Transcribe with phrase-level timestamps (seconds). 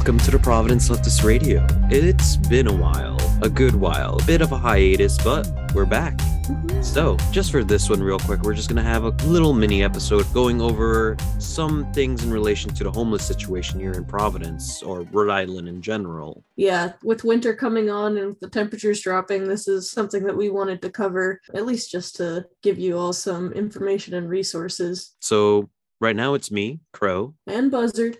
[0.00, 1.66] Welcome to the Providence Leftist Radio.
[1.90, 6.18] It's been a while, a good while, a bit of a hiatus, but we're back.
[6.80, 10.24] So, just for this one, real quick, we're just gonna have a little mini episode
[10.32, 15.28] going over some things in relation to the homeless situation here in Providence or Rhode
[15.28, 16.44] Island in general.
[16.56, 20.80] Yeah, with winter coming on and the temperatures dropping, this is something that we wanted
[20.80, 25.14] to cover, at least just to give you all some information and resources.
[25.20, 25.68] So,
[26.00, 27.34] right now it's me, Crow.
[27.46, 28.16] And Buzzard.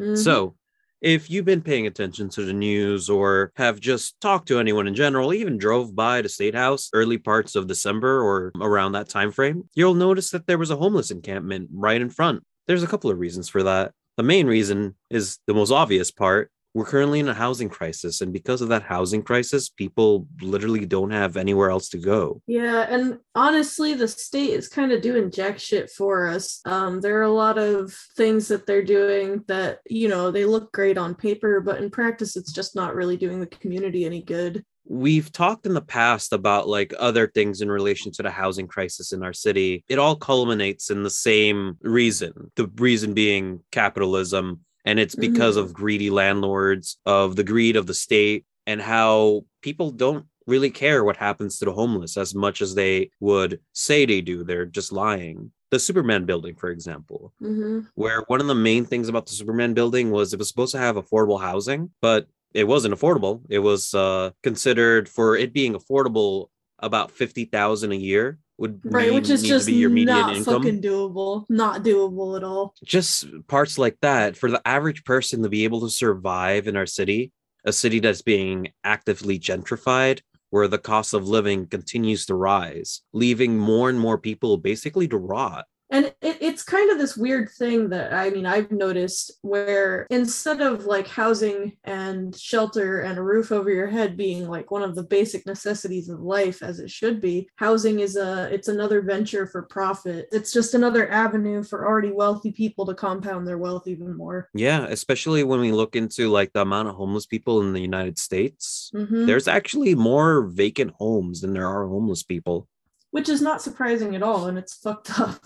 [0.00, 0.18] Mhm.
[0.18, 0.56] So,
[1.02, 4.94] if you've been paying attention to the news or have just talked to anyone in
[4.94, 9.32] general, even drove by the state house early parts of December or around that time
[9.32, 12.44] frame, you'll notice that there was a homeless encampment right in front.
[12.68, 13.92] There's a couple of reasons for that.
[14.16, 16.52] The main reason is the most obvious part.
[16.74, 21.10] We're currently in a housing crisis, and because of that housing crisis, people literally don't
[21.10, 22.40] have anywhere else to go.
[22.46, 26.60] Yeah, and honestly, the state is kind of doing jack shit for us.
[26.64, 30.72] Um, there are a lot of things that they're doing that, you know, they look
[30.72, 34.64] great on paper, but in practice, it's just not really doing the community any good.
[34.84, 39.12] We've talked in the past about like other things in relation to the housing crisis
[39.12, 39.84] in our city.
[39.88, 42.50] It all culminates in the same reason.
[42.56, 44.60] The reason being capitalism.
[44.84, 49.90] And it's because of greedy landlords, of the greed of the state, and how people
[49.90, 54.20] don't really care what happens to the homeless as much as they would say they
[54.20, 54.44] do.
[54.44, 55.52] They're just lying.
[55.70, 59.74] The Superman building, for example, hmm where one of the main things about the Superman
[59.74, 63.42] building was it was supposed to have affordable housing, but it wasn't affordable.
[63.48, 69.12] It was uh, considered for it being affordable about fifty thousand a year would Right,
[69.12, 70.62] which is just be your median not income.
[70.62, 71.44] fucking doable.
[71.48, 72.74] Not doable at all.
[72.84, 76.86] Just parts like that for the average person to be able to survive in our
[76.86, 77.32] city,
[77.66, 83.58] a city that's being actively gentrified, where the cost of living continues to rise, leaving
[83.58, 85.64] more and more people basically to rot.
[85.92, 90.62] And it, it's kind of this weird thing that I mean, I've noticed where instead
[90.62, 94.94] of like housing and shelter and a roof over your head being like one of
[94.94, 99.46] the basic necessities of life as it should be, housing is a it's another venture
[99.46, 100.28] for profit.
[100.32, 104.48] It's just another avenue for already wealthy people to compound their wealth even more.
[104.54, 108.18] Yeah, especially when we look into like the amount of homeless people in the United
[108.18, 108.90] States.
[108.94, 109.26] Mhm.
[109.26, 112.66] There's actually more vacant homes than there are homeless people.
[113.10, 115.42] which is not surprising at all and it's fucked up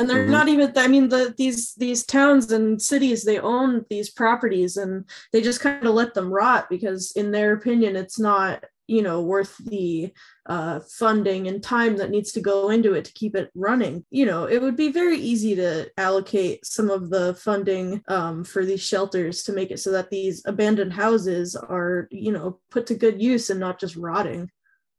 [0.00, 0.30] and they're Mhm.
[0.30, 5.04] not even i mean the these these towns and cities they own these properties and
[5.32, 9.22] they just kind of let them rot because in their opinion it's not you know
[9.22, 10.12] worth the
[10.46, 14.26] uh, funding and time that needs to go into it to keep it running you
[14.26, 18.80] know it would be very easy to allocate some of the funding um, for these
[18.82, 23.22] shelters to make it so that these abandoned houses are you know put to good
[23.22, 24.50] use and not just rotting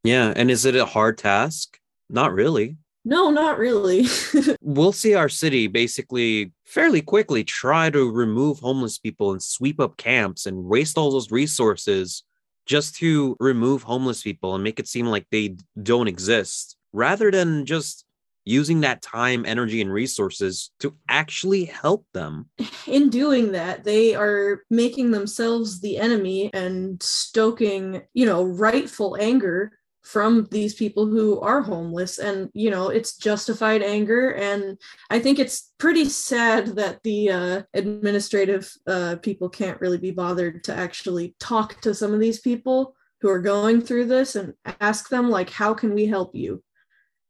[0.06, 1.78] Yeah, and is it a hard task?
[2.10, 2.78] Not really.
[3.04, 4.06] No not really
[4.62, 9.98] We'll see our city basically fairly quickly try to remove homeless people and sweep up
[9.98, 12.24] camps and waste all those resources
[12.66, 17.66] just to remove homeless people and make it seem like they don't exist rather than
[17.66, 18.06] just
[18.46, 22.50] using that time, energy, and resources to actually help them.
[22.88, 29.72] in doing that, they are making themselves the enemy and stoking, you know, rightful anger
[30.04, 32.18] from these people who are homeless.
[32.18, 34.32] And, you know, it's justified anger.
[34.32, 34.78] And
[35.10, 40.64] I think it's pretty sad that the uh, administrative uh, people can't really be bothered
[40.66, 45.10] to actually talk to some of these people who are going through this and ask
[45.10, 46.64] them, like, how can we help you?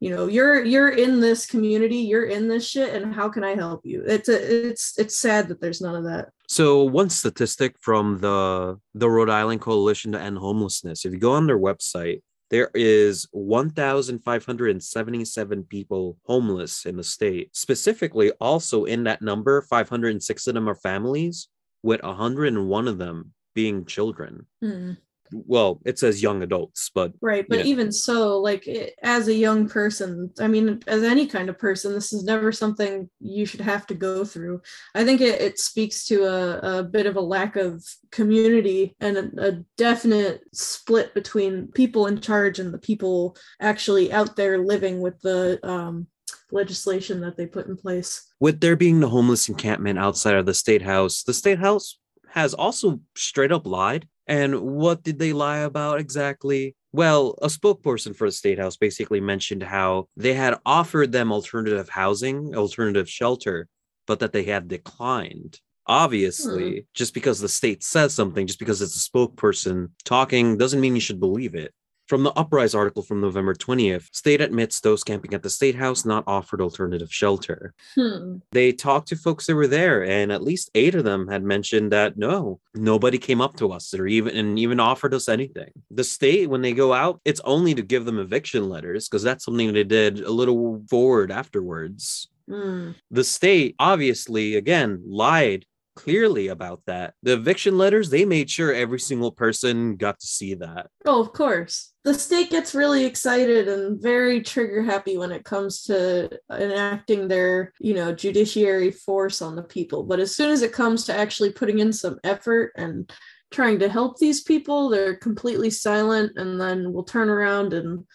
[0.01, 3.53] you know you're you're in this community you're in this shit and how can i
[3.53, 7.77] help you it's a, it's it's sad that there's none of that So one statistic
[7.79, 12.23] from the the Rhode Island Coalition to End Homelessness, if you go on their website,
[12.51, 17.55] there is 1,577 people homeless in the state.
[17.55, 21.47] Specifically, also in that number, 506 of them are families,
[21.81, 24.45] with 101 of them being children.
[24.61, 24.91] Hmm.
[25.33, 29.67] Well, it says young adults, but right but even so like it, as a young
[29.67, 33.87] person i mean as any kind of person this is never something you should have
[33.87, 34.61] to go through.
[34.95, 39.17] I think it, it speaks to a, a bit of a lack of community and
[39.17, 45.01] a, a definite split between people in charge and the people actually out there living
[45.01, 46.07] with the um,
[46.51, 48.27] legislation that they put in place.
[48.39, 51.97] With there being the homeless encampment outside of the state house, the state house
[52.29, 54.07] has also straight up lied.
[54.31, 56.73] And what did they lie about exactly?
[56.93, 61.89] Well, a spokesperson for the state house basically mentioned how they had offered them alternative
[61.89, 63.67] housing, alternative shelter,
[64.07, 65.59] but that they had declined.
[65.85, 66.79] Obviously, hmm.
[66.93, 71.01] just because the state says something, just because it's a spokesperson talking, doesn't mean you
[71.01, 71.73] should believe it.
[72.11, 76.03] From the Uprise article from November 20th, state admits those camping at the State House
[76.03, 77.73] not offered alternative shelter.
[77.95, 78.39] Hmm.
[78.51, 81.93] They talked to folks that were there, and at least eight of them had mentioned
[81.93, 85.71] that no, nobody came up to us or even and even offered us anything.
[85.89, 89.45] The state, when they go out, it's only to give them eviction letters because that's
[89.45, 92.27] something they did a little forward afterwards.
[92.49, 92.91] Hmm.
[93.09, 95.65] The state obviously, again, lied
[96.03, 97.13] clearly about that.
[97.21, 100.87] The eviction letters, they made sure every single person got to see that.
[101.05, 101.93] Oh, of course.
[102.03, 107.73] The state gets really excited and very trigger happy when it comes to enacting their,
[107.79, 110.03] you know, judiciary force on the people.
[110.03, 113.11] But as soon as it comes to actually putting in some effort and
[113.51, 118.05] trying to help these people, they're completely silent and then we'll turn around and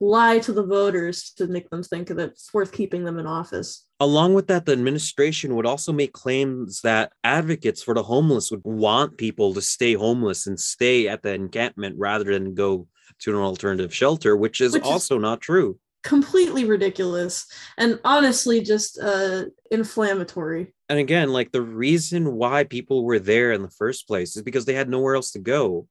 [0.00, 3.86] lie to the voters to make them think that it's worth keeping them in office.
[4.00, 8.64] Along with that, the administration would also make claims that advocates for the homeless would
[8.64, 12.88] want people to stay homeless and stay at the encampment rather than go
[13.20, 15.78] to an alternative shelter, which is Which is- also not true.
[16.02, 17.46] Completely ridiculous
[17.76, 20.72] and honestly just uh inflammatory.
[20.88, 24.64] And again, like the reason why people were there in the first place is because
[24.64, 25.86] they had nowhere else to go.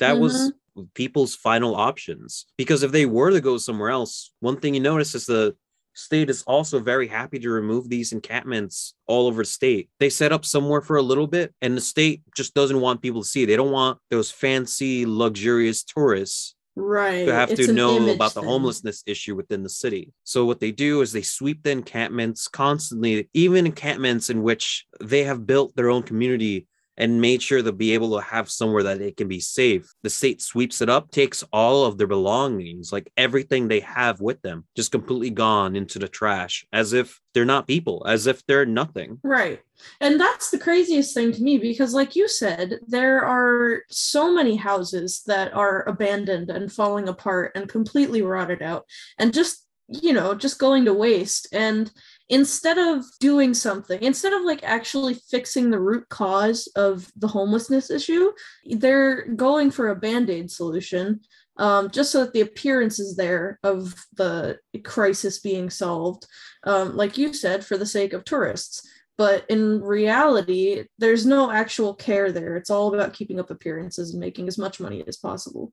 [0.00, 0.52] That was
[0.94, 2.46] people's final options.
[2.56, 5.56] Because if they were to go somewhere else, one thing you notice is the
[5.94, 9.88] state is also very happy to remove these encampments all over the state.
[10.00, 13.22] They set up somewhere for a little bit, and the state just doesn't want people
[13.22, 13.44] to see.
[13.44, 17.26] They don't want those fancy, luxurious tourists Right.
[17.26, 18.48] to have It's to know about the thing.
[18.48, 20.12] homelessness issue within the city.
[20.24, 25.22] So what they do is they sweep the encampments constantly, even encampments in which they
[25.22, 29.00] have built their own community and made sure to be able to have somewhere that
[29.00, 29.92] it can be safe.
[30.02, 34.40] The state sweeps it up, takes all of their belongings, like everything they have with
[34.42, 38.66] them, just completely gone into the trash, as if they're not people, as if they're
[38.66, 39.18] nothing.
[39.22, 39.60] Right.
[40.00, 44.56] And that's the craziest thing to me because, like you said, there are so many
[44.56, 48.86] houses that are abandoned and falling apart and completely rotted out
[49.18, 51.48] and just, you know, just going to waste.
[51.52, 51.90] And
[52.28, 57.90] instead of doing something, instead of like actually fixing the root cause of the homelessness
[57.90, 58.32] issue,
[58.64, 61.20] they're going for a band aid solution.
[61.56, 66.26] Um, just so that the appearance is there of the crisis being solved,
[66.64, 71.94] um, like you said, for the sake of tourists but in reality there's no actual
[71.94, 75.72] care there it's all about keeping up appearances and making as much money as possible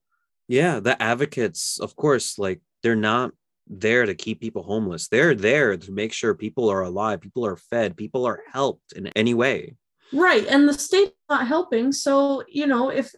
[0.51, 3.31] Yeah, the advocates, of course, like they're not
[3.67, 5.07] there to keep people homeless.
[5.07, 9.07] They're there to make sure people are alive, people are fed, people are helped in
[9.15, 9.75] any way.
[10.13, 13.13] right and the state's not helping so you know if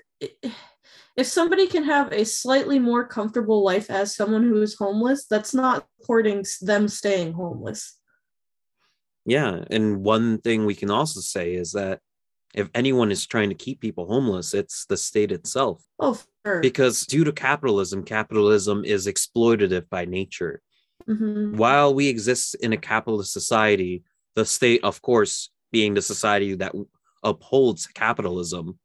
[1.16, 5.54] if somebody can have a slightly more comfortable life as someone who is homeless that's
[5.54, 7.98] not supporting them staying homeless
[9.26, 12.00] Yeah, and one thing we can also say is that
[12.54, 15.84] if anyone is trying to keep people homeless, it's the state itself.
[16.00, 20.62] oh sure Because due to capitalism, capitalism is exploitative by nature.
[21.08, 21.56] Mhm.
[21.58, 24.04] While we exist in a capitalist society,
[24.36, 26.74] the state, of course, being the society that
[27.24, 28.78] upholds capitalism,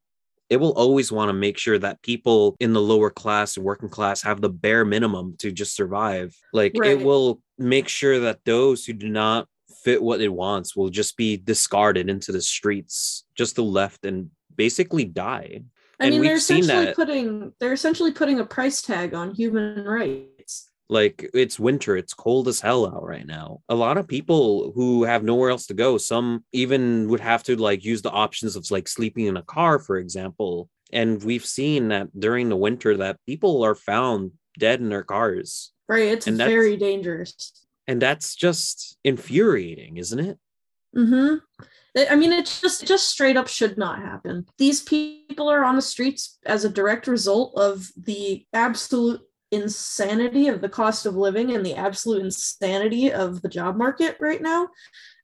[0.49, 3.89] it will always want to make sure that people in the lower class and working
[3.89, 6.35] class have the bare minimum to just survive.
[6.53, 9.47] Like it will make sure that those who do not
[9.83, 14.29] fit what it wants will just be discarded into the streets, just to left and
[14.55, 15.61] basically die.
[15.99, 20.69] i and mean they're essentially putting they're essentially putting a price tag on human rights.
[20.91, 23.61] Like it's winter it's cold as hell out right now.
[23.69, 27.55] A lot of people who have nowhere else to go some even would have to
[27.55, 30.69] like use the options of like sleeping in a car for example.
[30.91, 35.71] And we've seen that during the winter that people are found dead in their cars.
[35.87, 40.37] Right it's And very dangerous and that's just infuriating isn't it
[40.95, 41.35] Mm-hmm.
[42.09, 44.45] I mean, it just just straight up should not happen.
[44.57, 50.61] These people are on the streets as a direct result of the absolute insanity of
[50.61, 54.69] the cost of living and the absolute insanity of the job market right now.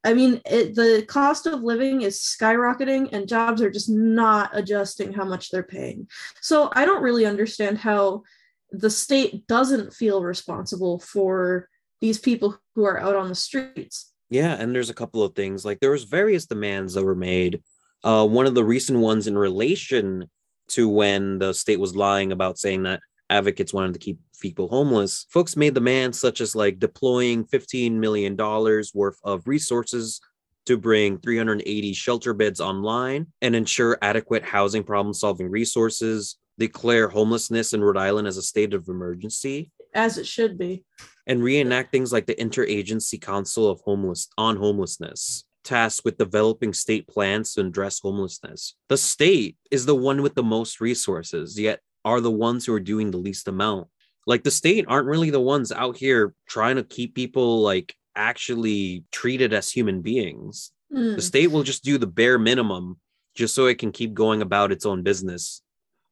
[0.03, 5.13] I mean, it, the cost of living is skyrocketing and jobs are just not adjusting
[5.13, 6.07] how much they're paying.
[6.41, 8.23] So I don't really understand how
[8.71, 11.69] the state doesn't feel responsible for
[12.01, 14.11] these people who are out on the streets.
[14.29, 15.65] Yeah, and there's a couple of things.
[15.65, 17.61] Like there was various demands that were made.
[18.03, 20.29] Uh, one of the recent ones in relation
[20.69, 25.25] to when the state was lying about saying that advocates wanted to keep people homeless,
[25.29, 30.21] folks made demands such as like deploying $15 million worth of resources
[30.65, 37.73] to bring 380 shelter beds online and ensure adequate housing problem solving resources, declare homelessness
[37.73, 40.83] in Rhode Island as a state of emergency, As it should be.
[41.25, 47.07] and reenact things like the Interagency Council of Homeless on Homelessness, tasked with developing state
[47.07, 48.75] plans to address homelessness.
[48.89, 52.79] The state is the one with the most resources, yet are the ones who are
[52.79, 53.87] doing the least amount.
[54.27, 59.03] Like the state aren't really the ones out here trying to keep people like actually
[59.11, 60.71] treated as human beings.
[60.93, 61.15] Mm.
[61.15, 62.99] The state will just do the bare minimum
[63.35, 65.61] just so it can keep going about its own business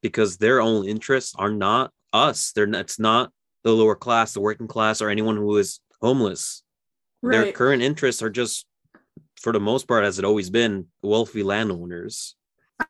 [0.02, 2.52] because their own interests are not us.
[2.54, 3.32] They're not, it's not
[3.64, 6.64] the lower class, the working class, or anyone who is homeless.
[7.22, 8.66] Their current interests are just,
[9.40, 12.36] for the most part, as it always been, wealthy landowners.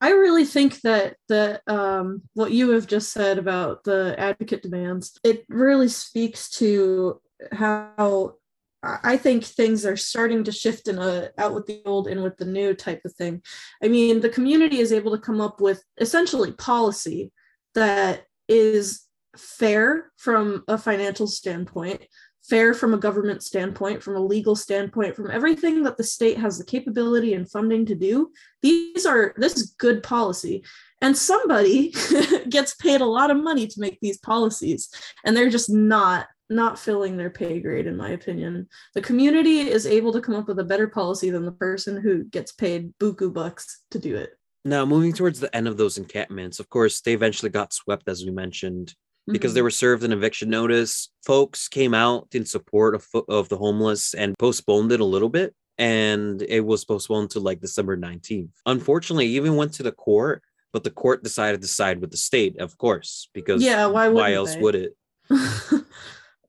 [0.02, 5.20] I really think that that um, what you have just said about the advocate demands,
[5.24, 8.36] it really speaks to how
[8.82, 12.22] I I think things are starting to shift in a out with the old, in
[12.22, 13.42] with the new type of thing.
[13.84, 17.32] I mean, the community is able to come up with essentially policy
[17.76, 19.04] that is
[19.38, 22.02] fair from a financial standpoint,
[22.44, 26.58] fair from a government standpoint, from a legal standpoint, from everything that the state has
[26.58, 28.32] the capability and funding to do.
[28.62, 30.64] These are this is good policy.
[31.02, 31.94] And somebody
[32.50, 34.90] gets paid a lot of money to make these policies,
[35.26, 39.88] and they're just not not filling their pay grade in my opinion the community is
[39.88, 43.34] able to come up with a better policy than the person who gets paid buku
[43.34, 47.14] bucks to do it Now, moving towards the end of those encampments, of course, they
[47.14, 48.96] eventually got swept, as we mentioned,
[49.28, 49.64] because they Mhm.
[49.64, 51.10] were served an eviction notice.
[51.26, 55.56] Folks came out in support of, of the homeless and postponed it a little bit.
[55.78, 58.52] And it was postponed to like December 19th.
[58.66, 62.18] Unfortunately, it even went to the court, but the court decided to side with the
[62.18, 64.62] state, of course, because Yeah, why why else they?
[64.62, 64.96] would it?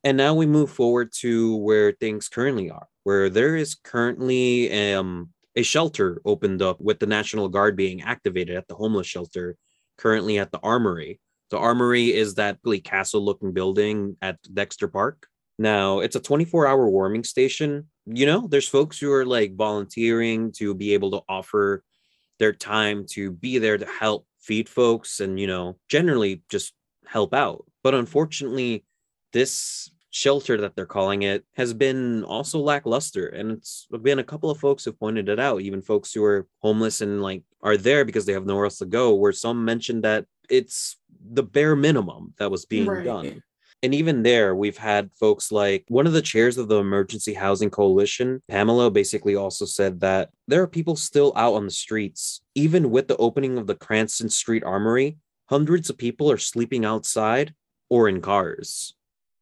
[0.07, 5.31] And now we move forward to where things currently are, where there is currently um,
[5.57, 9.57] a shelter opened up with the National Guard being activated at the homeless shelter,
[9.97, 11.21] currently at the Armory.
[11.55, 15.29] The Armory is that really castle looking building at Dexter Park.
[15.57, 17.87] Now, it's a 24 hour warming station.
[18.07, 21.85] You know, there's folks who are like volunteering to be able to offer
[22.41, 26.73] their time to be there to help feed folks and, you know, generally just
[27.07, 27.65] help out.
[27.85, 28.85] But unfortunately,
[29.33, 34.51] this shelter that they're calling it has been also lackluster and it's been a couple
[34.51, 38.05] of folks who pointed it out even folks who are homeless and like are there
[38.05, 40.97] because they have nowhere else to go where some mentioned that it's
[41.33, 43.05] the bare minimum that was being Right.
[43.05, 43.43] done
[43.83, 47.71] and even there we've had folks like one of the chairs of the emergency housing
[47.71, 52.91] coalition pamela basically also said that there are people still out on the streets even
[52.91, 55.17] with the opening of the cranston street armory
[55.51, 57.55] hundreds of people are sleeping outside
[57.91, 58.95] or in cars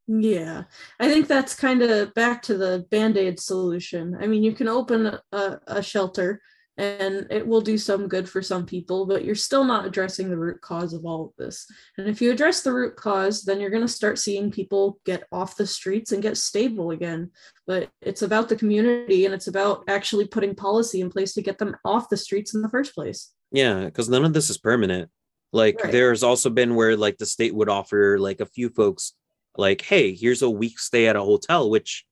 [0.09, 0.65] Yeah,
[0.99, 4.17] I think that's kind of back to the band aid solution.
[4.21, 6.41] I mean, you can open a, a shelter
[6.83, 10.37] and it will do some good for some people, but you're still not addressing the
[10.37, 11.71] root cause of all of this.
[11.97, 15.23] And if you address the root cause, then you're going to start seeing people get
[15.31, 17.31] off the streets and get stable again.
[17.69, 21.59] But it's about the community and it's about actually putting policy in place to get
[21.59, 23.31] them off the streets in the first place.
[23.53, 25.09] Yeah, because none of this is permanent.
[25.53, 25.93] Like Right.
[25.93, 29.13] there's also been where like the state would offer like a few folks
[29.57, 32.05] like, hey, here's a week stay at a hotel, which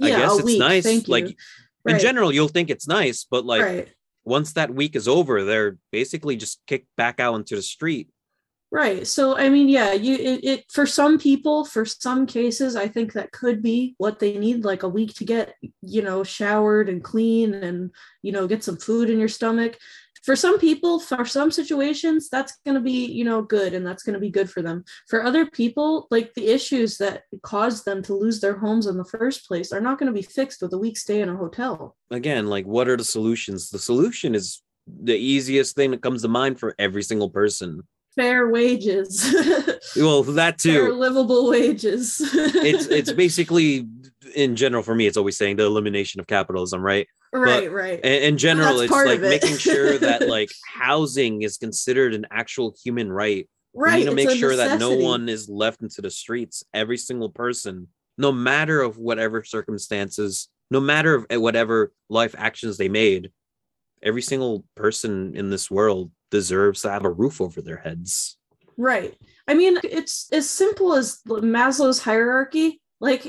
[0.00, 1.08] I guess it's week, nice.
[1.08, 1.34] Like you.
[1.86, 3.88] in general, you'll think it's nice, but like right.
[4.24, 8.10] Once that week is over, they're basically just kicked back out into the street.
[8.70, 9.06] Right.
[9.06, 13.12] So I mean, yeah, you it, it for some people, for some cases, I think
[13.12, 17.02] that could be what they need, like a week to get, you know, showered and
[17.02, 19.78] clean and you know, get some food in your stomach.
[20.24, 24.18] For some people, for some situations, that's gonna be, you know, good and that's gonna
[24.18, 24.84] be good for them.
[25.08, 29.04] For other people, like the issues that caused them to lose their homes in the
[29.04, 31.94] first place are not gonna be fixed with a week stay in a hotel.
[32.10, 33.68] Again, like what are the solutions?
[33.68, 37.82] The solution is the easiest thing that comes to mind for every single person.
[38.16, 39.34] Fair wages.
[39.96, 40.94] Well, that Fair too.
[40.94, 42.20] livable wages.
[42.34, 43.86] It's it's basically
[44.34, 47.06] in general for me, it's always saying the elimination of capitalism, right?
[47.40, 48.00] Right, right.
[48.00, 49.22] in, in general it's like it.
[49.22, 53.92] making sure that like housing is considered an actual human right right.
[53.92, 57.30] we need to make sure that no one is left into the streets every single
[57.30, 57.88] person
[58.18, 63.30] no matter of whatever circumstances no matter of eh, whatever life actions they made
[64.02, 68.36] every single person in this world deserves to have a roof over their heads
[68.76, 69.14] Right.
[69.46, 72.80] I mean, it's as simple as Maslow's hierarchy.
[73.08, 73.22] Like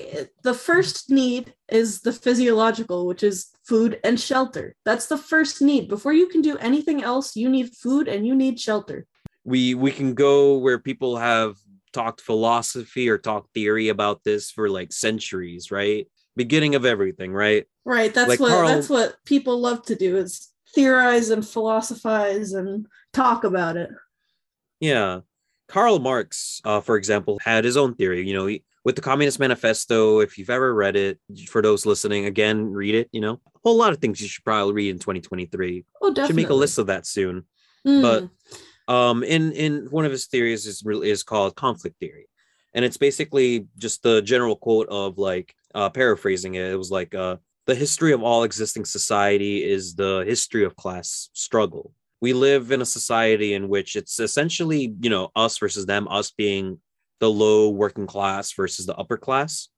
[0.48, 3.38] the first need is the physiological, which is
[3.70, 4.66] food and shelter.
[4.88, 5.84] That's the first need.
[5.96, 9.00] Before you can do anything else, you need food and you need shelter.
[9.44, 11.52] we we can go where people have
[11.92, 16.04] talked philosophy or talked theory about this for like centuries right
[16.36, 18.12] beginning of everything right Right.
[18.16, 22.88] That's Like what Carl- that's what people love to do is theorize and philosophize and
[23.14, 23.92] talk about it.
[24.80, 25.22] Yeah.
[25.68, 28.28] Karl Marx, uh, for example, had his own theory.
[28.28, 32.26] You know, he, with the Communist Manifesto, if you've ever read it, for those listening,
[32.26, 33.10] again, read it.
[33.12, 35.84] You know, a whole lot of things you should probably read in 2023.
[36.02, 36.28] Oh, definitely.
[36.28, 37.44] Should make a list of that soon.
[37.86, 38.30] Mm, but-
[38.88, 42.28] Um, in in one of his theories is really is called conflict theory,
[42.76, 46.72] and it's basically just the general quote of like uh, paraphrasing it.
[46.72, 51.30] It was like uh, the history of all existing society is the history of class
[51.34, 51.94] struggle.
[52.22, 56.30] We live in a society in which it's essentially, you know, us versus them, us
[56.30, 56.80] being
[57.20, 59.70] the low working class versus the upper class.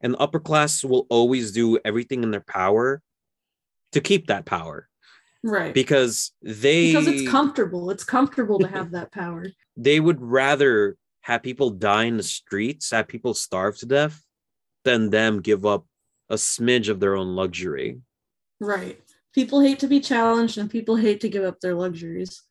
[0.00, 3.02] And the upper class will always do everything in their power
[3.92, 4.88] to keep that power.
[5.42, 5.72] Right.
[5.72, 7.90] Because they because it's comfortable.
[7.90, 9.46] It's comfortable to have that power.
[9.78, 14.22] They would rather have people die in the streets, have people starve to death,
[14.84, 15.84] than them give up
[16.30, 18.00] a smidge of their own luxury.
[18.58, 18.98] Right.
[19.34, 22.42] People hate to be challenged and people hate to give up their luxuries.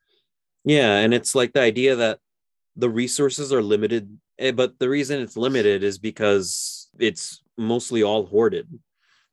[0.65, 2.19] Yeah, and it's like the idea that
[2.75, 4.17] the resources are limited,
[4.55, 8.67] but the reason it's limited is because it's mostly all hoarded.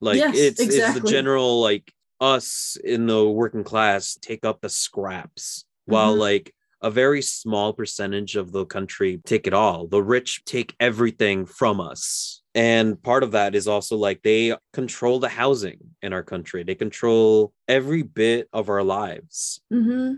[0.01, 4.69] Like Yes, it's it's the general like us in the working class take up the
[4.69, 6.21] scraps while Mhm.
[6.21, 9.87] like a very small percentage of the country take it all.
[9.87, 12.43] The rich take everything from us.
[12.55, 16.65] And part of that is also like they control the housing in our country.
[16.65, 19.61] They control every bit of our lives.
[19.71, 20.15] hmm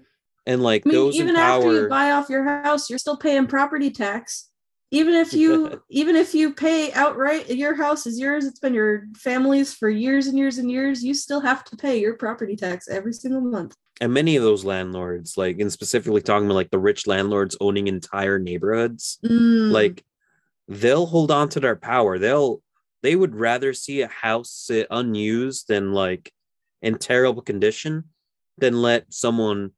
[0.47, 3.17] And like I mean, those even in after you buy off your house, you're still
[3.17, 4.49] paying property tax.
[4.95, 8.45] Even if you even if you pay outright, your house is yours.
[8.47, 11.03] It's been your family's for years and years and years.
[11.03, 13.75] You still have to pay your property tax every single month.
[14.01, 17.89] and many of those landlords, like and specifically talking about like the rich landlords owning
[17.89, 20.05] entire neighborhoods, Mm, like
[20.69, 22.19] they'll hold on to their power.
[22.19, 22.63] They'll
[23.03, 26.33] they would rather see a house sit unused and like
[26.83, 28.05] in terrible condition
[28.59, 29.73] than let someone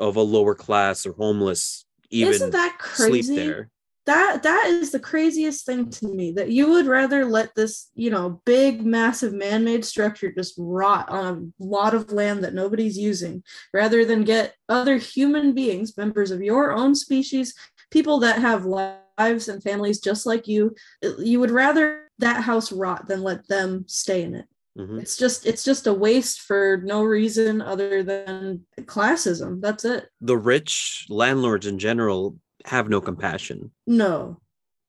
[0.00, 3.70] of a lower class or homeless even isn't that sleep there.
[4.08, 6.32] That that is the craziest thing to me.
[6.32, 11.52] That you would rather let this, you know, big, massive man-made structure just rot on
[11.60, 13.42] a lot of land that nobody's using,
[13.74, 17.54] rather than get other human beings, members of your own species,
[17.90, 20.74] people that have lives and families just like you.
[21.18, 24.46] You would rather that house rot than let them stay in it.
[24.78, 25.02] Mhm.
[25.02, 29.60] It's just it's just a waste for no reason other than classism.
[29.60, 30.08] That's it.
[30.22, 33.70] The rich landlords in general have no compassion.
[33.86, 34.40] No.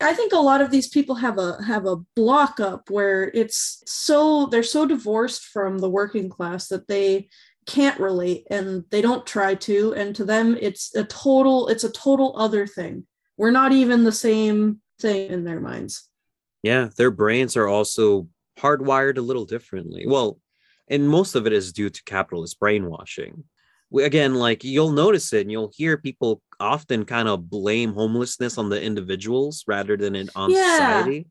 [0.01, 3.83] I think a lot of these people have a have a block up where it's
[3.85, 7.27] so they're so divorced from the working class that they
[7.65, 11.91] can't relate and they don't try to and to them it's a total it's a
[11.91, 13.05] total other thing.
[13.37, 16.07] We're not even the same thing in their minds.
[16.63, 18.27] Yeah, their brains are also
[18.57, 20.05] hardwired a little differently.
[20.07, 20.39] Well,
[20.87, 23.43] and most of it is due to capitalist brainwashing.
[23.97, 28.69] Again, like you'll notice it and you'll hear people often kind of blame homelessness on
[28.69, 30.71] the individuals rather than it on Yeah.
[30.71, 31.27] society.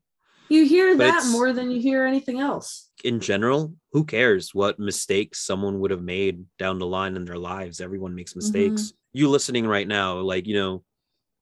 [0.48, 2.90] You hear But that more than you hear anything else.
[3.04, 7.38] In general, who cares what mistakes someone would have made down the line in their
[7.38, 7.80] lives?
[7.80, 8.38] Everyone makes mm-hmm.
[8.38, 8.92] mistakes.
[9.12, 10.84] You listening right now, like, you know,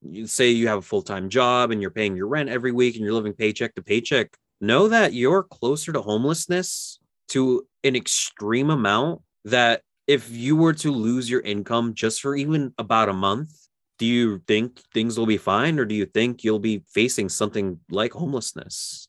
[0.02, 3.04] you say you have a full-time job and you're paying your rent every week and
[3.04, 6.98] you're living paycheck to paycheck know that you're closer to homelessness
[7.28, 12.72] to an extreme amount that if you were to lose your income just for even
[12.78, 13.50] about a month
[13.98, 17.78] do you think things will be fine or do you think you'll be facing something
[17.90, 19.08] like homelessness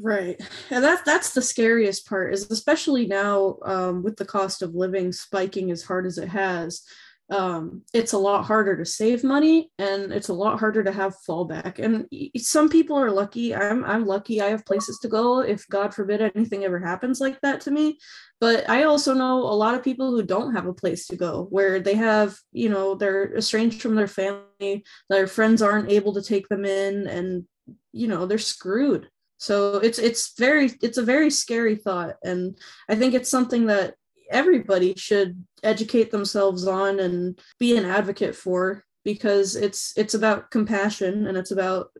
[0.00, 0.40] Right.
[0.70, 5.12] And that's that's the scariest part is especially now um, with the cost of living
[5.12, 6.82] spiking as hard as it has.
[7.30, 11.14] Um, it's a lot harder to save money and it's a lot harder to have
[11.28, 11.78] fallback.
[11.78, 12.06] And
[12.38, 13.54] some people are lucky.
[13.54, 14.40] I'm I'm lucky.
[14.40, 17.98] I have places to go if God forbid anything ever happens like that to me.
[18.40, 21.46] But I also know a lot of people who don't have a place to go
[21.50, 26.22] where they have, you know, they're estranged from their family, their friends aren't able to
[26.22, 27.44] take them in and
[27.92, 32.94] you know, they're screwed so it's it's very it's a very scary thought and i
[32.94, 33.94] think it's something that
[34.30, 41.26] everybody should educate themselves on and be an advocate for because it's it's about compassion
[41.26, 41.90] and it's about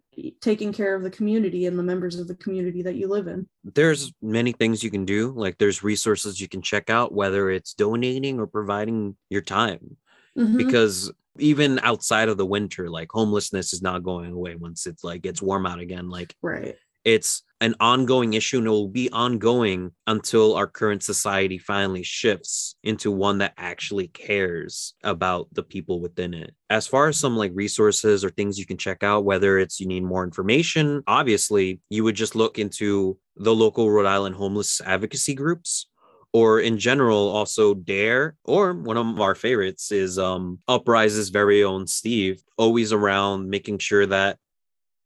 [0.40, 3.48] taking care of the community and the members of the community that you live in.
[3.64, 5.32] There's many things you can do.
[5.34, 9.96] Like there's resources you can check out whether it's donating or providing your time.
[10.36, 10.56] Mhm.
[10.56, 15.26] because even outside of the winter like homelessness is not going away once it's like
[15.26, 16.08] it's warm out again.
[16.10, 16.76] Like right.
[17.04, 22.76] it's an ongoing issue and it will be ongoing until our current society finally shifts
[22.84, 26.54] into one that actually cares about the people within it.
[26.70, 29.86] As far as some like resources or things you can check out, whether it's you
[29.86, 35.34] need more information, obviously you would just look into the local Rhode Island homeless advocacy
[35.34, 35.86] groups.
[36.34, 41.86] Or in general, also Dare, or one of our favorites is um Uprise's very own
[41.86, 44.38] Steve, always around making sure that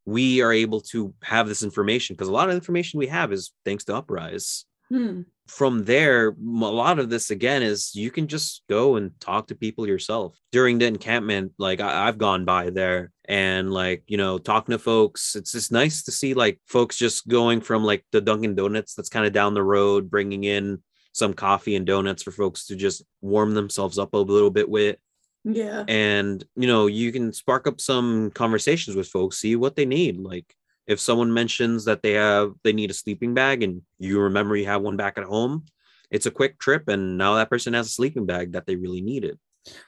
[0.04, 3.52] we are able to have this information because a lot of information we have is
[3.64, 4.64] thanks to Uprise.
[4.88, 5.22] Hmm.
[5.48, 9.54] From there, a lot of this again is you can just go and talk to
[9.54, 11.52] people yourself during the encampment.
[11.58, 15.34] Like I, I've gone by there and like you know talking to folks.
[15.36, 19.08] It's just nice to see like folks just going from like the Dunkin' Donuts that's
[19.08, 23.02] kind of down the road, bringing in some coffee and donuts for folks to just
[23.20, 24.96] warm themselves up a little bit with
[25.44, 25.84] Yeah.
[25.88, 30.18] and you know you can spark up some conversations with folks see what they need
[30.18, 30.54] like
[30.86, 34.66] if someone mentions that they have they need a sleeping bag and you remember you
[34.66, 35.64] have one back at home
[36.12, 39.00] it's a quick trip and now that person has a sleeping bag that they really
[39.00, 39.38] needed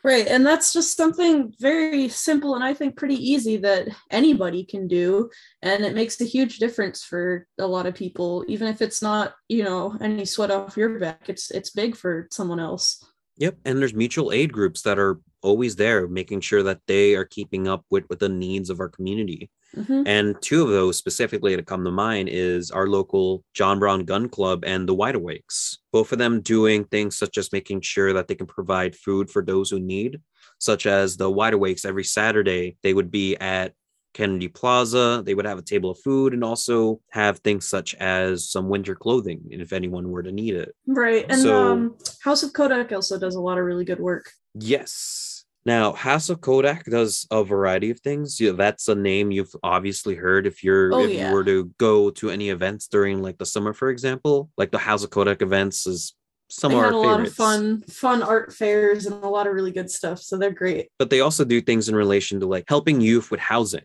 [0.04, 0.26] Right.
[0.28, 5.30] And that's just something very simple and I think pretty easy that anybody can do.
[5.62, 9.34] And it makes a huge difference for a lot of people, even if it's not,
[9.48, 11.28] you know, any sweat off your back.
[11.28, 13.02] It's it's big for someone else.
[13.36, 17.24] yep and there's mutual aid groups that are always there making sure that they are
[17.24, 20.04] keeping up with, with the needs of our community Mhm.
[20.06, 24.28] and two of those specifically to come to mind is our local John Brown Gun
[24.28, 25.78] Club and the Wide Awakes.
[25.92, 29.42] Both of them doing things such as making sure that they can provide food for
[29.44, 30.20] those who need,
[30.60, 33.72] such as the Wide Awakes every Saturday, they would be at
[34.12, 35.24] Kennedy Plaza.
[35.26, 38.94] They would have a table of food and also have things such as some winter
[38.94, 40.72] clothing And if anyone were to need it.
[40.86, 41.26] Right.
[41.28, 44.30] And So- um Haus of Codec also does a lot of really good work.
[44.56, 45.33] Yes.
[45.66, 48.38] Now, Haus of Codec does a variety of things.
[48.38, 51.28] Yeah, that's a name you've obviously heard if you're Oh, if yeah.
[51.28, 54.50] you were to go to any events during like the summer, for example.
[54.58, 56.14] Like the Haus of Codec events is
[56.50, 59.46] some they of had our a lot of fun, fun art fairs and a lot
[59.46, 60.20] of really good stuff.
[60.20, 60.88] So they're great.
[60.98, 63.84] But they also do things in relation to like helping youth with housing.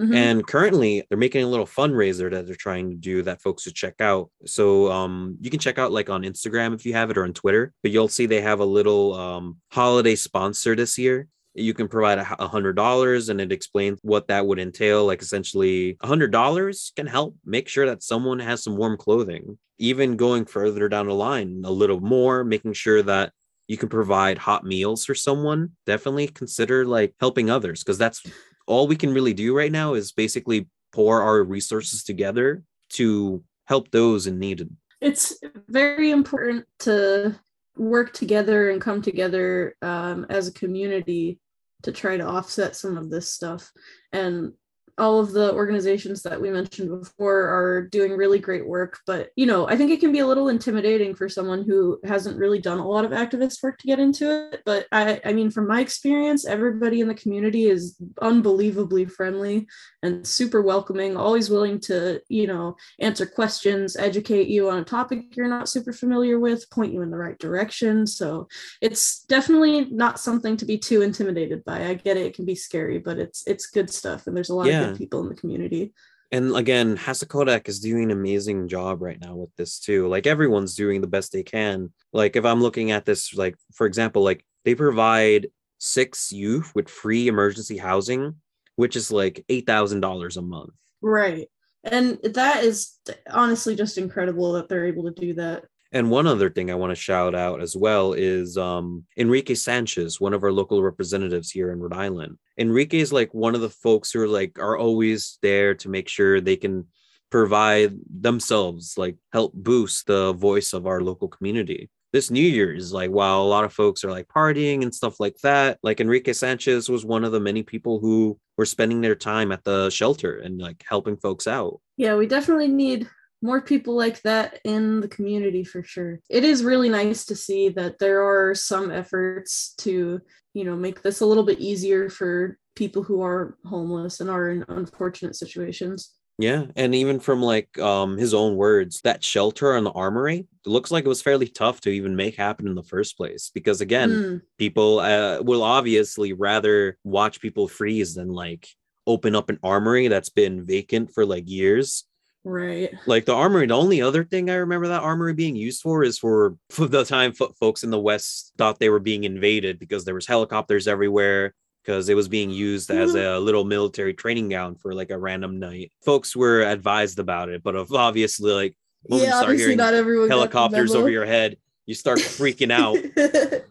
[0.00, 0.14] Mhm.
[0.14, 3.74] And currently they're making a little fundraiser that they're trying to do that folks should
[3.74, 4.30] check out.
[4.46, 7.32] So um you can check out like on Instagram if you have it or on
[7.34, 11.28] Twitter, but you'll see they have a little um holiday sponsor this year.
[11.54, 15.04] You can provide a hundred dollars and it explains what that would entail.
[15.06, 19.58] Like essentially a hundred dollars can help make sure that someone has some warm clothing.
[19.80, 23.32] Even going further down the line, a little more, making sure that
[23.68, 25.70] you can provide hot meals for someone.
[25.86, 28.22] Definitely consider like helping others because that's
[28.68, 33.90] all we can really do right now is basically pour our resources together to help
[33.90, 34.68] those in need.
[35.00, 37.34] it's very important to
[37.76, 41.38] work together and come together um, as a community
[41.82, 43.70] to try to offset some of this stuff
[44.12, 44.52] and
[44.98, 49.46] all of the organizations that we mentioned before are doing really great work but you
[49.46, 52.78] know i think it can be a little intimidating for someone who hasn't really done
[52.78, 55.80] a lot of activist work to get into it but i i mean from my
[55.80, 59.66] experience everybody in the community is unbelievably friendly
[60.02, 65.36] and super welcoming always willing to you know answer questions, educate you on a topic
[65.36, 68.06] you're not super familiar with, point you in the right direction.
[68.06, 68.48] So
[68.80, 71.84] it's definitely not something to be too intimidated by.
[71.84, 74.54] I get it; it can be scary, but it's it's good stuff, and there's a
[74.54, 74.98] lot of Yeah.
[74.98, 75.92] people in the community.
[76.30, 80.08] And again, Haus of Codec is doing an amazing job right now with this too.
[80.08, 81.90] Like everyone's doing the best they can.
[82.12, 85.48] Like if I'm looking at this, like for example, like they provide
[85.78, 88.34] six youth with free emergency housing,
[88.76, 90.74] which is like eight thousand dollars a month.
[91.00, 91.48] Right,
[91.84, 92.98] and that is
[93.30, 95.64] honestly just incredible that they're able to do that.
[95.92, 100.20] And one other thing I want to shout out as well is um, Enrique Sanchez,
[100.20, 102.36] one of our local representatives here in Rhode Island.
[102.58, 106.08] Enrique is like one of the folks who are like are always there to make
[106.08, 106.86] sure they can
[107.30, 111.88] provide themselves, like help boost the voice of our local community.
[112.12, 115.36] This New Year's, like while a lot of folks are like partying and stuff like
[115.42, 119.52] that, like Enrique Sanchez was one of the many people who were spending their time
[119.52, 121.80] at the shelter and like helping folks out.
[121.98, 123.08] Yeah, we definitely need
[123.42, 126.20] more people like that in the community for sure.
[126.28, 130.20] It is really nice to see that there are some efforts to,
[130.54, 134.48] you know, make this a little bit easier for people who are homeless and are
[134.50, 136.14] in unfortunate situations.
[136.40, 140.90] Yeah, and even from like um his own words, that shelter on the armory looks
[140.92, 144.10] like it was fairly tough to even make happen in the first place because again,
[144.10, 148.68] Mm, people uh, will obviously rather watch people freeze than like
[149.06, 152.04] open up an armory that's been vacant for like years.
[152.44, 152.90] Right.
[153.06, 156.18] Like the armory, the only other thing I remember that armory being used for is
[156.18, 160.04] for, for the time fo- folks in the West thought they were being invaded because
[160.04, 163.18] there was helicopters everywhere because it was being used as hmm.
[163.18, 165.90] a little military training ground for like a random night.
[166.04, 169.78] Folks were advised about it, but of- obviously, like when you yeah, start obviously hearing
[169.78, 172.98] not everyone helicopters over your head, you start freaking out.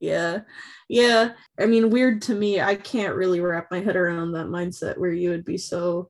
[0.00, 0.40] yeah.
[0.88, 1.32] Yeah.
[1.58, 2.60] I mean, weird to me.
[2.60, 6.08] I can't really wrap my head around that mindset where you would be so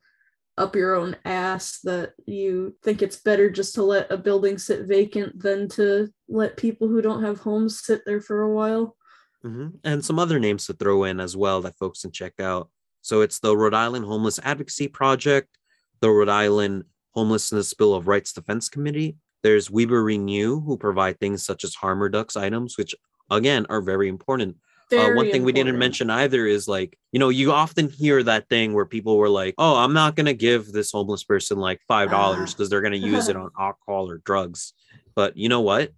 [0.57, 4.87] up your own ass that you think it's better just to let a building sit
[4.87, 8.97] vacant than to let people who don't have homes sit there for a while.
[9.45, 9.79] Mhm.
[9.83, 12.71] And some other names to throw in as well that folks can check out.
[13.03, 15.59] So it's the Rhode Island Homeless Advocacy Project,
[16.01, 21.45] the Rhode Island Homelessness Bill of Rights Defense Committee, There's Weber Renew, who provide things
[21.45, 22.95] such as Harm reduction items, which
[23.31, 24.57] again are very important.
[24.93, 28.49] Uh, one thing we didn't mention either is like, you know, you often hear that
[28.49, 31.81] thing where people were like, oh, I'm not going to give this homeless person like
[31.91, 32.65] $5 because Ah.
[32.71, 34.73] they're going to use it on alcohol or drugs.
[35.15, 35.93] But you know what?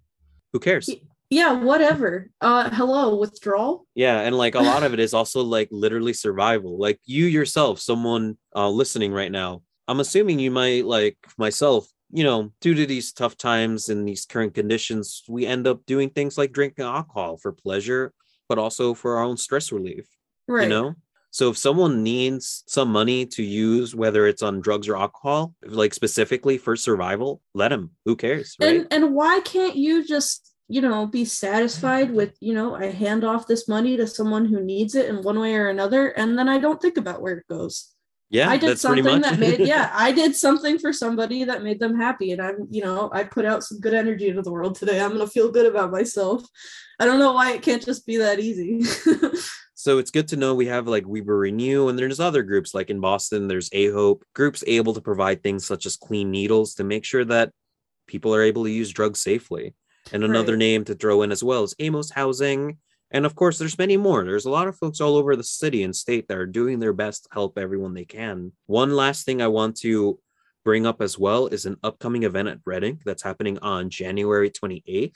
[0.53, 0.89] Who cares?
[1.29, 2.29] Yeah, whatever.
[2.39, 3.85] Uh, hello, withdrawal.
[3.95, 6.77] Yeah, and like a lot of it is also like literally survival.
[6.79, 12.23] Like you yourself, someone uh listening right now, I'm assuming you might like myself, you
[12.23, 16.37] know, due to these tough times and these current conditions, we end up doing things
[16.37, 18.13] like drinking alcohol for pleasure,
[18.49, 20.05] but also for our own stress relief,
[20.47, 20.63] Right.
[20.63, 20.95] you know?
[21.29, 25.93] So if someone needs some money to use, whether it's on drugs or alcohol, like
[25.93, 27.91] specifically for survival, let them.
[28.05, 28.77] Who cares, right?
[28.77, 33.23] And and why can't you just you know be satisfied with you know I hand
[33.23, 36.49] off this money to someone who needs it in one way or another, and then
[36.49, 37.93] I don't think about where it goes.
[38.29, 41.97] Yeah, I did something that made yeah I did something for somebody that made them
[41.97, 44.99] happy, and I'm you know I put out some good energy into the world today.
[44.99, 46.45] I'm gonna feel good about myself.
[46.99, 48.83] I don't know why it can't just be that easy.
[49.79, 52.89] So it's good to know we have like Weber Renew, and there's other groups like
[52.89, 57.05] in Boston, there's AHOPE, groups able to provide things such as clean needles to make
[57.05, 57.51] sure that
[58.07, 59.75] people are able to use drugs safely.
[60.11, 60.59] And another Right.
[60.59, 62.79] name to throw in as well is Amos Housing.
[63.11, 64.25] And of course, there's many more.
[64.25, 66.93] There's a lot of folks all over the city and state that are doing their
[66.93, 68.51] best to help everyone they can.
[68.65, 70.19] One last thing I want to
[70.65, 75.15] bring up as well is an upcoming event at Reading that's happening on January 28th.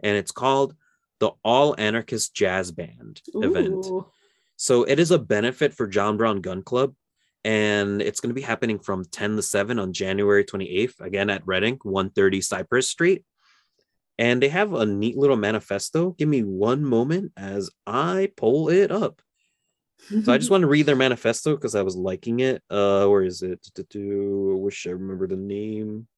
[0.00, 0.74] And it's called
[1.20, 3.86] the All Anarchist Jazz Band event.
[4.56, 6.94] So it is a benefit for John Brown Gun Club.
[7.44, 11.46] And it's going to be happening from 10 to 7 on January 28th, again at
[11.46, 13.24] Reading, 130 Cypress Street.
[14.18, 16.10] And they have a neat little manifesto.
[16.10, 19.22] Give me one moment as I pull it up.
[20.24, 22.62] So I just want to read their manifesto because I was liking it.
[22.68, 23.66] Uh, where is it?
[23.78, 26.08] I wish I remember the name.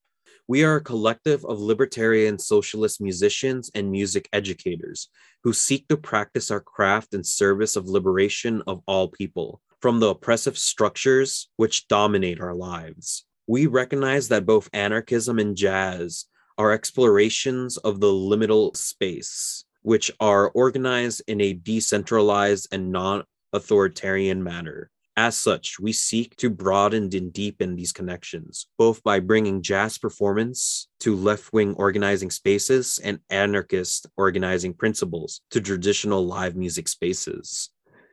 [0.49, 5.09] We are a collective of libertarian socialist musicians and music educators
[5.45, 10.09] who seek to practice our craft in service of liberation of all people from the
[10.09, 13.25] oppressive structures which dominate our lives.
[13.47, 16.27] We recognize that both anarchism and jazz
[16.61, 24.45] are explorations of the liminal space, which are organized in a decentralized and non authoritarian
[24.45, 24.91] manner.
[25.17, 30.89] As such, we seek to broaden and deepen these connections, both by bringing jazz performance
[31.01, 37.71] to left wing organizing spaces and anarchist organizing principles to traditional live music spaces.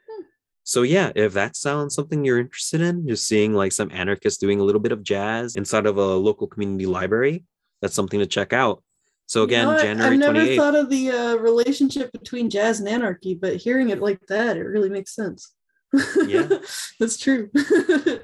[0.09, 0.23] Hmm.
[0.63, 4.61] So, yeah, if that sounds something you're interested in, just seeing like some anarchists doing
[4.61, 7.43] a little bit of jazz inside of a local community library,
[7.81, 8.83] that's something to check out.
[9.25, 9.97] So, You know again?
[9.97, 10.55] January I've never 28th.
[10.55, 14.63] thought of the uh, relationship between jazz and anarchy, but hearing it like that, it
[14.63, 15.53] really makes sense.
[16.25, 16.47] Yeah.
[16.99, 17.49] that's true.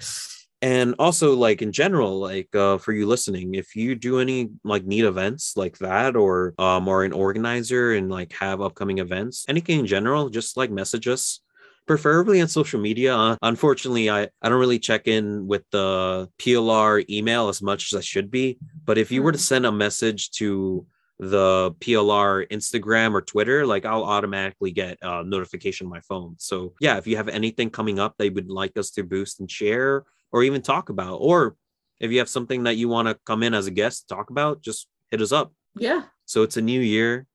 [0.63, 4.85] and also like in general like uh for you listening if you do any like
[4.85, 9.81] neat events like that or um or an organizer and like have upcoming events anything
[9.81, 11.41] in general just like message us
[11.85, 17.03] preferably on social media uh, unfortunately i i don't really check in with the plr
[17.09, 19.41] email as much as i should be but if you were to Mhm.
[19.41, 20.85] send a message to
[21.19, 26.73] the plr instagram or twitter like i'll automatically get a notification on my phone so
[26.79, 29.49] yeah if you have anything coming up that you would like us to boost and
[29.51, 31.55] share or even talk about or
[31.99, 34.61] if you have something that you want to come in as a guest talk about
[34.61, 36.03] just hit us up yeah.
[36.25, 37.25] so it's a new year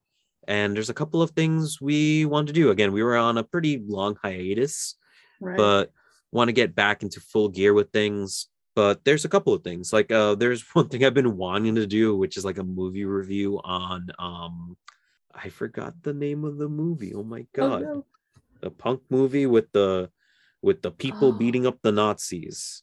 [0.48, 3.44] and there's a couple of things we want to do again we were on a
[3.44, 4.96] pretty long hiatus
[5.40, 5.56] Right.
[5.56, 5.92] but
[6.32, 9.92] want to get back into full gear with things but there's a couple of things
[9.92, 13.04] like uh there's one thing i've been wanting to do which is like a movie
[13.04, 14.76] review on um
[15.34, 18.04] i forgot the name of the movie oh my Oh, god no.
[18.60, 20.10] the punk movie with the
[20.62, 21.32] with the people Oh.
[21.32, 22.82] beating up the nazis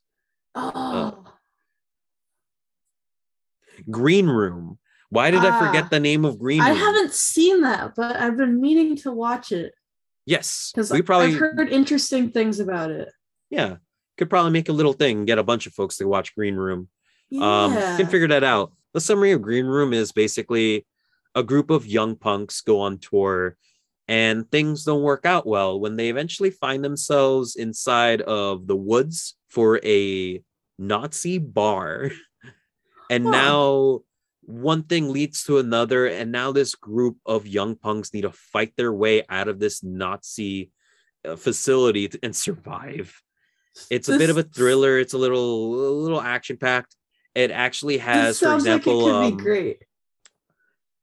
[0.55, 1.25] Oh.
[3.91, 4.77] green room
[5.09, 5.59] why did i Ah.
[5.65, 9.11] forget the name of green room I haven't seen that, but I've been meaning to
[9.11, 9.73] watch it
[10.25, 13.09] yes because we probably I've heard interesting things about it.
[13.49, 13.77] yeah
[14.17, 16.89] could probably make a little thing get a bunch of folks to watch green room
[17.29, 17.63] Yeah.
[17.65, 18.71] Um, can figure that out.
[18.93, 20.85] The summary of Green Room is basically
[21.33, 23.57] a group of young punks go on tour
[24.07, 29.35] and things don't work out well when they eventually find themselves inside of the woods
[29.49, 30.41] for a
[30.79, 32.11] Nazi bar.
[33.09, 33.31] And Huh.
[33.31, 33.99] now
[34.45, 36.05] one thing leads to another.
[36.07, 39.83] And now this group of young punks need to fight their way out of this
[39.83, 40.71] Nazi
[41.27, 43.21] uh, facility to- and survive.
[43.89, 44.99] It's a bit of a thriller.
[44.99, 46.95] It's a little, a little action packed.
[47.33, 49.83] It actually has, for example, like um, be great.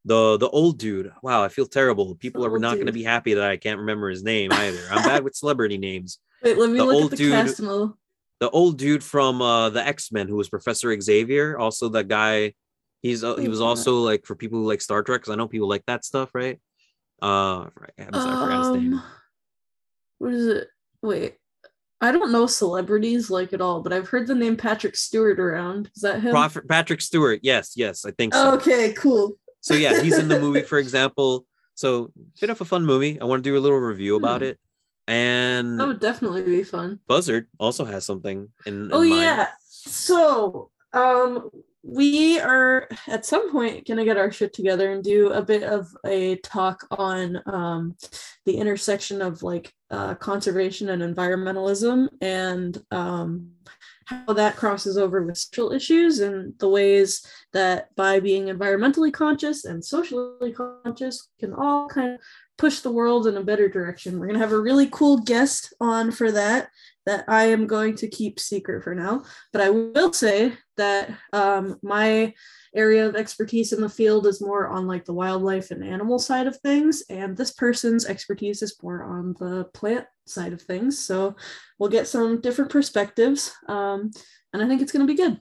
[0.06, 1.12] the the old dude.
[1.22, 2.14] Wow, I feel terrible.
[2.14, 4.80] People are not going to be happy that I can't remember his name either.
[4.90, 6.18] I'm bad with celebrity names.
[6.42, 9.68] Wait, let me the look old at the dude- cast The old dude from uh,
[9.68, 12.54] the X Men, who was Professor Xavier, also the guy
[13.02, 15.48] He's uh, he was also like for people who like Star Trek, because I know
[15.48, 16.60] people like that stuff, right?
[17.20, 18.94] Uh, right, I forgot his name.
[18.94, 19.04] Um,
[20.18, 20.68] what is it?
[21.02, 21.34] Wait,
[22.00, 25.90] I don't know celebrities like at all, but I've heard the name Patrick Stewart around.
[25.96, 26.30] Is that him?
[26.30, 27.40] Prophet Patrick Stewart.
[27.42, 28.54] Yes, yes, I think so.
[28.54, 29.36] Okay, cool.
[29.60, 31.44] So yeah, he's in the movie, for example.
[31.74, 33.20] So bit of a fun movie.
[33.20, 34.48] I want to do a little review about Hmm.
[34.48, 34.58] it.
[35.08, 37.00] And That would definitely be fun.
[37.08, 39.10] Buzzard also has something in, in Oh mind.
[39.22, 39.48] yeah.
[39.64, 41.50] So, um,
[41.82, 45.88] we are at some point gonna get our shit together and do a bit of
[46.06, 47.96] a talk on um,
[48.46, 53.50] the intersection of like uh, conservation and environmentalism and um,
[54.06, 59.64] how that crosses over with social issues and the ways that by being environmentally conscious
[59.64, 62.20] and socially conscious can all kind of
[62.62, 64.20] push the world in a better direction.
[64.20, 66.68] We're gonna have a really cool guest on for that
[67.06, 69.24] that I am going to keep secret for now.
[69.52, 72.32] But I will say that um, my
[72.72, 76.46] area of expertise in the field is more on like the wildlife and animal side
[76.46, 80.96] of things, and this person's expertise is more on the plant side of things.
[81.04, 81.34] So
[81.80, 84.12] we'll get some different perspectives, um,
[84.52, 85.40] and I think it's going to be good.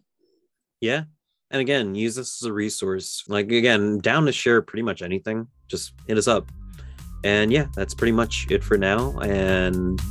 [0.79, 1.03] Yeah.
[1.51, 3.25] And again, use this as a resource.
[3.27, 5.47] Like again, down to share pretty much anything.
[5.67, 6.51] Just hit us up.
[7.23, 9.17] And yeah, that's pretty much it for now.
[9.19, 10.01] And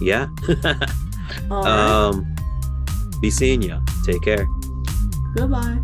[0.00, 0.28] yeah.
[1.48, 1.64] Right.
[1.64, 2.26] um
[3.20, 3.80] be seeing ya.
[4.04, 4.46] Take care.
[5.34, 5.78] Goodbye.